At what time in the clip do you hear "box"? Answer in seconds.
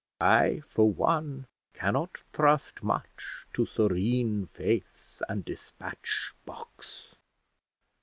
6.43-7.13